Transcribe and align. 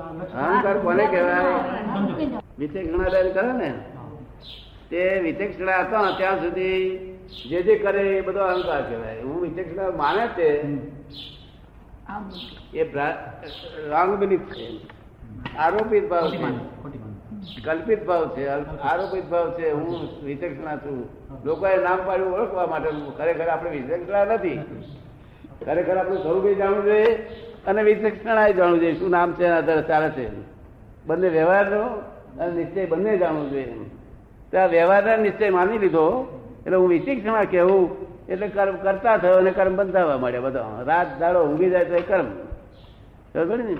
અહંકાર 0.00 0.78
કોને 0.78 1.06
કહેવાય? 1.06 1.38
વિચક્ષણા 2.58 3.04
કરે 3.08 3.52
ને? 3.52 3.74
તે 4.90 5.20
વિચેક્ષણા 5.20 5.76
હતા 5.76 6.10
ત્યાં 6.18 6.38
સુધી 6.38 6.98
જે 7.50 7.62
જે 7.62 7.78
કરે 7.78 8.00
એ 8.00 8.20
બધો 8.20 8.40
અહંકાર 8.40 8.82
કહેવાય. 8.82 9.20
હું 9.20 9.42
વિચેક્ષણા 9.42 9.90
માને 9.90 10.26
તે 10.26 10.44
એ 12.74 12.82
રોંગ 13.88 14.14
બિલીફ 14.14 14.40
છે. 14.40 14.76
આરોપિત 15.58 16.08
ભાવ 16.08 16.30
છે. 16.30 16.42
કલ્પિત 17.64 18.04
ભાવ 18.04 18.36
છે. 18.36 18.46
આરોપિત 18.78 19.24
ભાવ 19.24 19.50
છે. 19.58 19.70
હું 19.70 20.24
વિચક્ષણા 20.24 20.76
છું. 20.76 21.08
લોકોએ 21.44 21.82
નામ 21.82 21.98
પાડ્યું 22.06 22.32
ઓળખવા 22.32 22.66
માટે. 22.66 22.90
ખરેખર 23.18 23.48
આપણે 23.48 23.70
વિચક્ષણા 23.70 24.24
નથી. 24.24 24.60
ખરેખર 25.64 25.96
આપણું 25.96 26.22
સ્વરૂપ 26.22 26.58
જાણવું 26.58 26.84
જોઈએ. 26.84 27.28
અને 27.66 27.82
વિચક્ષણા 27.82 28.48
જાણવું 28.48 28.80
જોઈએ 28.80 28.98
શું 28.98 29.10
નામ 29.10 29.32
છે 29.32 29.44
એના 29.44 29.58
આધારે 29.58 29.82
ચાલે 29.82 30.08
છે. 30.10 30.26
બંને 31.06 31.28
વ્યવહારનો 31.28 31.82
અને 32.38 32.52
નિશ્ચય 32.52 32.86
બંને 32.86 33.18
જાણવું 33.18 33.50
જોઈએ. 33.50 33.74
તો 34.52 34.58
આ 34.58 34.66
વ્યવહારના 34.66 35.16
નિશ્ચય 35.16 35.50
માની 35.50 35.78
લીધો, 35.78 36.06
એટલે 36.66 36.76
હું 36.76 36.88
વિચક્ષણા 36.88 37.44
કહેવું, 37.44 37.82
એટલે 38.28 38.48
કર્મ 38.48 38.76
કરતા 38.76 39.16
થયો 39.16 39.36
અને 39.36 39.50
કર્મ 39.50 39.76
બંધાવવા 39.76 40.16
મળ્યા 40.16 40.40
બધા. 40.40 40.66
રાત 40.86 41.18
દાડો 41.20 41.46
ઊંઘી 41.46 41.70
જાય 41.70 41.84
તો 41.84 41.94
એ 41.94 42.00
કર્મ. 42.00 42.26
બરાબર 43.34 43.58
ને? 43.58 43.76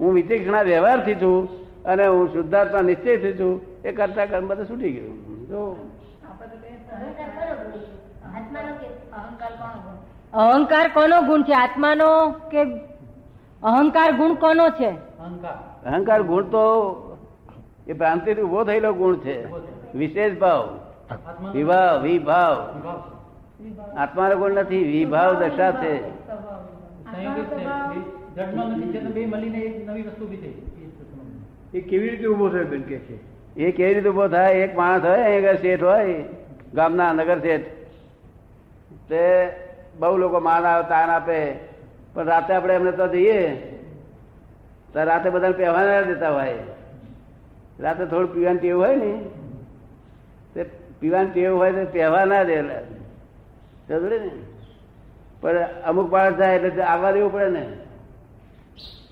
હું 0.00 0.14
વિચક્ષણા 0.14 0.62
વ્યવહારથી 0.62 1.14
છું 1.14 1.36
અને 1.84 2.06
હું 2.06 2.32
શુદ્ધાત્મા 2.32 2.80
નિશ્ચયથી 2.80 3.32
છું, 3.32 3.82
એ 3.84 3.92
કરતા 3.92 4.26
કર્મ 4.26 4.46
બધું 4.46 4.66
છૂટી 4.70 4.92
ગયું. 4.92 5.46
જો 5.46 5.76
અહંકાર 10.32 10.88
કોનો 10.88 11.22
ગુણ 11.22 11.42
છે? 11.42 11.52
આત્માનો 11.52 12.08
કે 12.30 12.64
અહંકાર 13.62 14.12
ગુણ 14.12 14.34
કોનો 14.34 14.68
છે? 14.70 14.90
અહંકાર. 15.86 16.22
ગુણ 16.22 16.42
તો 16.42 16.62
એ 17.88 17.92
ભ્રાંતિથી 17.92 18.42
ઊભો 18.42 18.64
થયેલો 18.64 18.92
ગુણ 18.92 19.16
છે. 19.16 19.46
વિશેષ 19.94 20.38
ભાવ. 20.38 20.78
વિભાવ 21.52 22.02
વિભાવ. 22.02 22.82
આત્માનો 23.96 24.36
ગુણ 24.36 24.52
નથી 24.52 24.84
વિભાવ 24.84 25.34
દશા 25.34 25.72
છે. 25.72 25.94
એ 31.74 31.80
કેવી 31.80 32.08
રીતે 32.08 32.26
ઊભો 32.26 32.48
થયો 32.48 32.64
બેન 32.64 32.82
કે 32.82 32.98
છે? 32.98 33.16
એ 33.56 33.72
કેવી 33.72 33.94
રીતે 33.94 34.08
ઊભો 34.08 34.28
થાય? 34.28 34.54
એક 34.54 34.76
માણસ 34.76 35.04
હોય 35.04 35.22
અહીંયા 35.22 35.54
શેઠ 35.54 35.82
હોય 35.82 36.24
ગામના 36.74 37.12
નગર 37.12 37.38
શેઠ. 37.38 37.64
તે 39.08 39.52
બહુ 39.98 40.16
લોકો 40.16 40.40
માન 40.40 40.64
આવે 40.64 40.82
તાન 40.82 41.10
આપે. 41.10 41.75
પણ 42.16 42.24
રાતે 42.24 42.54
આપણે 42.54 42.74
એમને 42.74 42.92
તો 42.92 43.06
જઈએ, 43.08 43.40
તો 44.92 45.04
રાતે 45.04 45.30
બધાને 45.30 45.56
પહેવા 45.56 45.84
ના 45.84 46.00
દેતા 46.00 46.30
હોય. 46.30 46.58
રાતે 47.80 48.04
થોડું 48.04 48.34
પીવાની 48.34 48.58
ટેવ 48.58 48.76
હોય 48.78 48.96
ને, 48.96 49.10
તે 50.54 50.60
પીવાની 51.00 51.30
ટેવ 51.30 51.56
હોય 51.56 51.72
તો 51.72 51.84
પહેવા 51.92 52.24
ના 52.24 52.44
દે 52.44 52.62
ને? 52.62 52.78
પણ 55.40 55.56
અમુક 55.84 56.08
બાળક 56.10 56.38
જાય 56.38 56.56
એટલે 56.56 56.82
આવવા 56.82 57.10
દેવું 57.10 57.32
પડે 57.32 57.50
ને. 57.50 57.64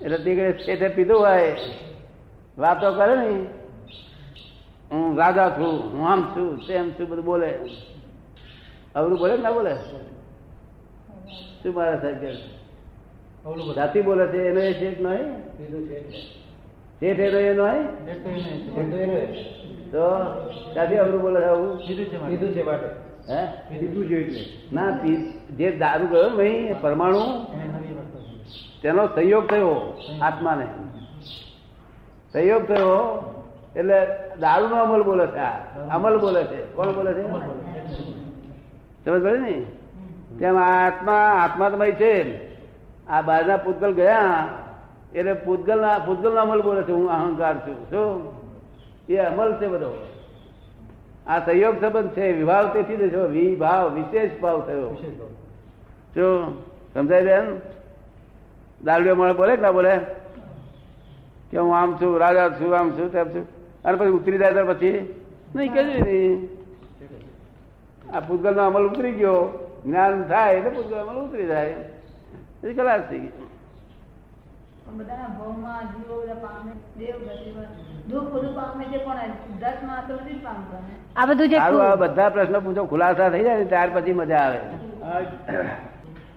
એટલે 0.01 0.17
દીકરી 0.17 0.77
ઘડી 0.77 0.95
પીધું 0.95 1.19
હોય, 1.19 1.55
વાતો 2.57 2.93
કરે 2.93 3.15
ને. 3.15 3.29
હું 4.91 5.17
રાજા 5.17 5.49
છું, 5.49 5.75
હું 5.93 6.09
આમ 6.09 6.21
છું, 6.35 6.49
તેમ 6.67 6.91
છું, 6.91 7.09
બધું 7.09 7.25
બોલે. 7.25 7.51
અવરું 8.95 9.19
બોલે 9.19 9.37
ના 9.37 9.51
બોલે? 9.51 9.73
શું 11.63 11.73
મારા 11.75 12.01
સાહેબ 12.01 12.64
જાતિ 13.45 14.01
બોલે 14.01 14.27
છે 14.27 14.47
એનો 14.49 14.59
એ 14.59 14.73
શેઠ 14.73 15.01
નહીં 15.01 15.29
શેઠ 16.99 17.19
એનો 17.19 17.39
એ 17.39 17.53
નહીં 17.53 17.91
તો 19.91 20.05
ત્યાંથી 20.73 20.97
અવરું 20.97 21.21
બોલે 21.21 21.39
છે 21.39 21.45
આવું? 21.45 21.77
કીધું 21.77 22.53
છે 22.53 22.63
માટે. 22.63 22.89
હે? 23.29 23.45
કીધું 23.79 24.05
છે 24.05 24.15
એટલે. 24.15 24.41
ના 24.73 24.89
જે 25.57 25.71
દારૂ 25.71 26.07
ગયો 26.07 26.29
ને 26.29 26.35
ભાઈ 26.35 26.75
પરમાણુ 26.81 27.21
તેનો 28.81 29.07
સહયોગ 29.07 29.49
થયો 29.49 30.01
આત્માને. 30.21 30.65
સહયોગ 32.33 32.63
થયો 32.67 32.97
એટલે 33.75 33.97
દારૂ 34.41 34.67
નો 34.67 34.75
અમલ 34.75 35.03
બોલે 35.03 35.27
છે 35.27 35.37
આ. 35.37 35.59
અમલ 35.91 36.17
બોલે 36.17 36.43
છે. 36.43 36.73
કોણ 36.73 36.95
બોલે 36.95 37.13
છે? 37.13 37.23
સમજ 39.05 39.23
પડે 39.23 39.37
ને? 39.37 39.65
તેમ 40.39 40.57
આત્મા 40.57 41.21
આત્મા 41.43 41.69
તમારી 41.69 41.91
છે 41.91 42.54
આ 43.09 43.21
બહારના 43.21 43.57
પૂતગલ 43.57 43.93
ગયા 43.93 44.47
એટલે 45.15 45.33
પૂતગલ 45.33 45.75
પૂતગલનો 45.75 46.05
પૂતગલ 46.05 46.33
નો 46.33 46.41
અમલ 46.41 46.61
બોલે 46.61 46.83
છે 46.83 46.91
હું 46.91 47.09
અહંકાર 47.09 47.57
છું. 47.57 47.89
શું? 47.89 48.33
એ 49.09 49.17
અમલ 49.17 49.53
છે 49.53 49.67
બધો. 49.67 50.07
આ 51.27 51.39
સંયોગ 51.39 51.81
સંબંધ 51.81 52.09
છે 52.09 52.31
વિભાવ 52.31 52.73
તેથી 52.73 52.97
જો 52.97 53.09
થયો 53.09 53.27
વિભાવ 53.27 53.93
વિશેષ 53.93 54.41
ભાવ 54.41 54.61
થયો. 54.61 54.93
શું? 56.13 56.61
સમજાય 56.93 57.21
બેન? 57.21 57.61
દારૂડિયો 58.83 59.15
મળે 59.15 59.33
બોલે 59.33 59.57
ના 59.57 59.71
બોલે? 59.71 59.99
કે 61.51 61.57
હું 61.57 61.77
આમ 61.77 61.97
છું 62.01 62.19
રાજા 62.19 62.49
છું 62.49 62.77
આમ 62.77 62.91
છું 62.91 63.11
તેમ 63.11 63.29
છું. 63.29 63.47
અને 63.83 63.97
પછી 63.97 64.09
ઉતરી 64.09 64.37
જાય 64.37 64.53
તો 64.53 64.65
પછી? 64.65 65.21
નહીં 65.55 65.73
કે 65.73 65.83
નહીં? 65.83 66.49
આ 68.13 68.19
પૂતગલ 68.19 68.55
નો 68.55 68.63
અમલ 68.63 68.87
ઉતરી 68.89 69.11
ગયો. 69.11 69.69
જ્ઞાન 69.85 70.23
થાય 70.23 70.55
એટલે 70.55 70.69
પૂતગલ 70.69 70.95
અમલ 70.95 71.21
ઉતરી 71.21 71.45
જાય. 71.45 71.75
એ 72.65 72.73
ખલાસ 72.73 73.01
થઈ 73.01 73.19
ગઈ. 73.19 73.29
બધા 74.93 75.13
આ 81.15 81.95
જે 81.95 82.29
પ્રશ્નો 82.29 82.59
પૂછો 82.59 82.85
ખુલાસા 82.85 83.29
થઈ 83.29 83.43
જાય 83.43 83.65
ત્યાર 83.65 83.89
પછી 83.93 84.13
મજા 84.13 84.37
આવે. 84.37 84.59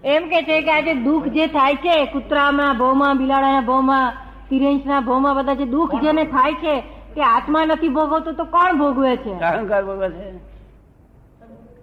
એમ 0.04 0.28
કે 0.28 0.42
છે 0.42 0.60
કે 0.62 0.70
આજે 0.70 0.94
દુઃખ 0.94 1.24
જે 1.24 1.46
થાય 1.46 1.74
છે 1.74 2.04
કૂતરામાં 2.04 2.78
ભોમાં 2.78 3.18
બિલાડાના 3.18 3.60
ભોમાં 3.60 4.12
તિરેંચના 4.48 5.00
ભોમાં 5.00 5.36
બધા 5.36 5.54
જે 5.54 5.64
દુઃખ 5.64 6.00
જેને 6.00 6.24
થાય 6.24 6.54
છે 6.54 6.80
તે 7.14 7.22
આત્મા 7.22 7.64
નથી 7.64 7.88
ભોગવતો 7.88 8.32
તો 8.32 8.44
કોણ 8.44 8.78
ભોગવે 8.78 9.16
છે. 9.16 9.38
અહંકાર 9.38 9.84
ભોગવે 9.84 10.10
છે. 10.10 10.36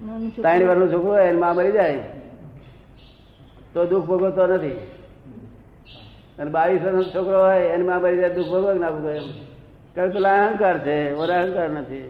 નું. 0.02 0.32
ત્રણ 0.34 0.92
છોકરો 0.92 1.12
હોયમાં 1.12 1.56
મરી 1.56 1.74
જાય 1.74 2.04
તો 3.74 3.86
દુઃખ 3.86 4.08
ભોગવતો 4.08 4.44
નથી 4.50 4.78
અને 6.40 6.50
બાવીસ 6.50 6.84
વર્ષ 6.86 7.10
છોકરો 7.14 7.38
હોય 7.42 7.74
એની 7.74 7.88
માં 7.88 8.02
મરી 8.02 8.20
જાય 8.20 8.36
દુઃખ 8.36 8.52
ભોગવ 8.54 8.68
ના 8.78 8.92
ભોગવે 8.92 9.12
એમ 9.14 9.28
કારણ 9.96 10.08
કે 10.08 10.16
પેલા 10.16 10.38
અહંકાર 10.44 10.78
છે 10.80 10.96
ઓલા 11.16 11.40
અહંકાર 11.40 11.70
નથી? 11.72 12.04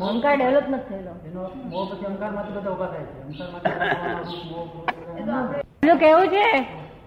અહંકાર 0.00 0.34
ડેવલપ 0.36 0.68
નથી 0.70 1.00
થયેલો 5.80 5.96
કેવું 5.98 6.28
છે 6.28 6.46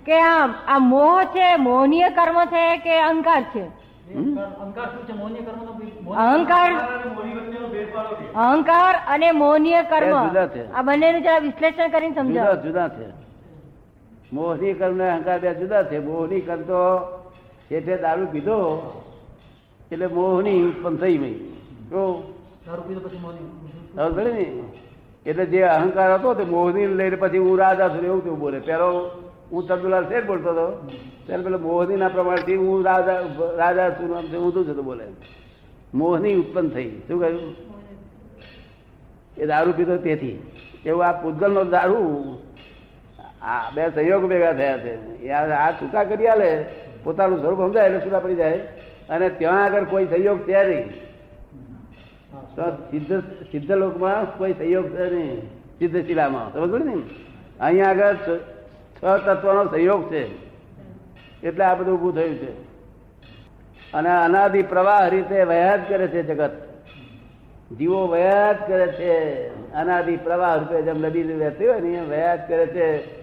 કે 0.06 0.22
આમ 0.22 0.53
આ 0.67 0.78
મોહ 0.79 1.23
છે 1.23 1.56
મોહનીય 1.56 2.09
કર્મ 2.09 2.45
છે 2.45 2.78
કે 2.78 3.01
અહંકાર 3.01 3.44
છે? 3.44 3.66
અહંકાર 6.16 6.69
અહંકાર 8.35 8.95
અને 9.07 9.31
મોહનીય 9.31 9.84
કર્મ. 9.84 10.16
આ 10.73 10.81
બંને 10.81 11.12
નું 11.12 11.22
જરા 11.22 11.38
વિશ્લેષણ 11.38 11.89
કરીને 11.89 12.16
સમજાવો. 12.16 12.56
જુદા 12.56 12.88
છે. 12.88 13.06
મોહની 14.34 14.73
કર્મ 14.73 14.97
ને 14.97 15.09
અહંકાર 15.09 15.39
બે 15.39 15.53
જુદા 15.53 15.84
છે. 15.84 16.00
મોહની 16.00 16.41
કર્મ 16.41 16.62
તો 16.62 16.81
એટલે 17.72 17.97
દારૂ 17.97 18.25
પીધો 18.25 18.57
એટલે 19.92 20.07
મોહની 20.07 20.63
ઉત્પન્ન 20.63 20.95
થઈ 20.95 21.18
ગઈ. 21.18 21.39
ને? 24.24 24.63
એટલે 25.25 25.45
જે 25.45 25.62
અહંકાર 25.62 26.13
હતો 26.13 26.33
તે 26.33 26.44
મોહની 26.44 26.88
લઈને 26.88 27.15
પછી 27.15 27.38
હું 27.38 27.59
રાજા 27.59 27.89
છું 27.89 28.06
એવું 28.06 28.24
તેવું 28.24 28.39
બોલે. 28.39 28.59
પેલો 28.59 29.12
હું 29.51 29.68
ચંદુલાલ 29.68 30.06
શેઠ 30.09 30.25
બોલતો 30.25 30.50
હતો. 30.50 30.65
ત્યારે 31.25 31.44
પેલો 31.44 31.57
મોહની 31.57 31.95
ના 31.95 32.07
પ્રમાણથી 32.07 32.56
હું 32.56 32.86
રાજા 32.86 33.18
રાજા 33.57 33.89
છું 33.89 34.09
આમ 34.18 34.25
ઊંધું 34.38 34.65
છે 34.68 34.74
તો 34.74 34.83
બોલે 34.83 35.06
મોહની 35.94 36.36
ઉત્પન્ન 36.36 36.69
થઈ. 36.69 36.89
શું 37.07 37.19
કહ્યું? 37.19 37.56
એ 39.38 39.45
દારૂ 39.45 39.74
પીધો 39.77 39.98
તેથી. 39.98 40.36
એવું 40.86 41.03
આ 41.06 41.12
પૂતગલનો 41.21 41.63
દારૂ, 41.65 42.06
આ 43.42 43.69
બે 43.75 43.83
સહયોગ 43.95 44.24
ભેગા 44.30 44.53
થયા 44.53 44.77
છે. 44.77 44.94
આ 45.30 45.71
છૂટા 45.71 46.03
કરી 46.03 46.27
આલે 46.27 46.50
પોતાનું 47.03 47.39
સ્વરૂપ 47.42 47.59
સમજાય 47.59 47.88
એટલે 47.88 48.00
છૂટા 48.00 48.19
પડી 48.19 48.36
જાય. 48.36 48.57
અને 49.09 49.30
ત્યાં 49.30 49.63
આગળ 49.63 49.83
કોઈ 49.83 50.06
સહયોગ 50.06 50.39
છે 50.48 50.63
નહીં. 50.69 50.88
તો 52.56 52.63
સિદ્ધ 52.92 53.13
સિદ્ધ 53.51 53.71
લોકમાં 53.71 54.38
કોઈ 54.38 54.53
સહયોગ 54.53 54.88
છે 54.95 55.06
નહીં. 55.15 55.42
સિદ્ધ 55.80 55.98
શિલામાં 56.07 56.48
સમજ 56.53 56.86
ને? 56.86 56.95
અહીંયા 57.59 57.89
આગળ 57.89 58.15
તત્વનો 59.01 59.71
સહયોગ 59.71 60.12
છે. 60.12 60.51
એટલે 61.44 61.65
આ 61.65 61.75
બધું 61.75 61.95
ઊભું 61.95 62.15
થયું 62.15 62.36
છે. 62.36 62.51
અને 63.94 64.09
અનાદિ 64.09 64.63
પ્રવાહ 64.63 65.07
રીતે 65.07 65.44
વયાજ 65.44 65.80
કરે 65.89 66.07
છે 66.07 66.24
જગત. 66.24 66.51
જીવો 67.77 68.07
વયાજ 68.07 68.57
કરે 68.68 68.88
છે. 68.88 69.48
અનાદિ 69.74 70.18
પ્રવાહ 70.18 70.56
રૂપે 70.56 70.81
જેમ 70.81 71.01
નદી 71.01 71.24
વહેતી 71.24 71.68
હોય 71.68 71.80
ને 71.80 71.94
એમ 71.94 72.09
વયા 72.09 72.36
કરે 72.36 72.65
છે. 72.65 73.21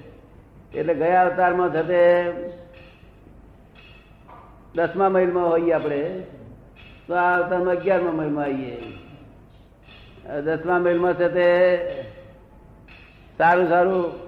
એટલે 0.78 0.94
ગયા 0.94 1.22
અવતારમાં 1.22 1.68
થતે 1.68 2.32
દસમા 4.74 5.08
મહિલમાં 5.08 5.50
હોઈએ 5.50 5.72
આપણે. 5.72 6.22
તો 7.08 7.14
આ 7.14 7.36
અવતારમાં 7.36 7.74
અગિયારમા 7.74 8.12
મહિલમાં 8.12 8.44
આવીએ. 8.44 8.82
દસમા 10.40 10.78
મહિલમાં 10.78 11.14
છે 11.14 11.28
તે 11.28 11.78
સારું 13.38 13.68
સારું 13.68 14.27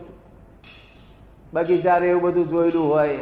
બગીચા 1.52 1.96
એવું 1.96 2.22
બધું 2.22 2.48
જોયેલું 2.48 2.88
હોય, 2.88 3.18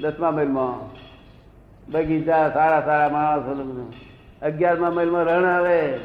દસમા 0.00 0.30
મહિલમાં 0.30 0.90
બગીચા 1.92 2.50
સારા 2.50 2.80
સારા 2.80 3.08
માણસો 3.08 3.92
અગિયારમા 4.42 4.90
મહિલમાં 4.90 5.22
રણ 5.22 5.44
આવે, 5.44 5.98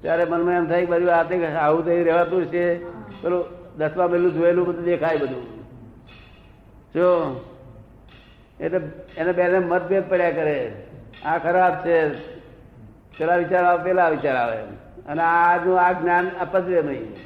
ત્યારે 0.00 0.24
મનમાં 0.24 0.54
એમ 0.54 0.66
થાય 0.66 0.86
બધું 0.86 1.14
આ 1.14 1.22
તે 1.22 1.46
આવું 1.46 1.84
થઈ 1.84 2.04
રહેવાતું 2.04 2.46
છે. 2.46 2.84
પેલું 3.22 3.44
દસમા 3.78 4.06
મહિલું 4.06 4.32
જોયેલું 4.32 4.66
બધું 4.66 4.84
દેખાય 4.84 5.16
બધું. 5.16 5.42
જો 6.94 7.40
એટલે 8.60 8.80
એને 9.16 9.32
બેને 9.32 9.58
મતભેદ 9.58 10.08
પડ્યા 10.08 10.30
કરે. 10.30 10.86
આ 11.24 11.38
ખરાબ 11.38 11.74
છે. 11.86 12.14
પેલા 13.18 13.36
વિચાર 13.36 13.64
આવે, 13.64 13.84
પેલા 13.84 14.08
વિચાર 14.08 14.36
આવે. 14.36 14.62
અને 15.06 15.22
આજનું 15.22 15.80
આ 15.80 15.92
જ્ઞાન 15.92 16.28
અપદ્રવ્ય 16.28 16.82
નહીં. 16.82 17.16